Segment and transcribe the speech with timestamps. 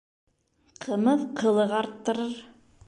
[0.85, 2.37] Ҡымыҙ ҡылыҡ арттырыр